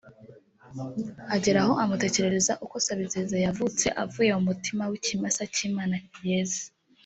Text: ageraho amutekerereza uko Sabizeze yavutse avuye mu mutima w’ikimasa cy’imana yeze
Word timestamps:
ageraho 1.35 1.73
amutekerereza 1.83 2.53
uko 2.65 2.75
Sabizeze 2.85 3.35
yavutse 3.45 3.85
avuye 4.03 4.31
mu 4.37 4.43
mutima 4.49 4.83
w’ikimasa 4.91 5.41
cy’imana 5.53 5.95
yeze 6.27 6.63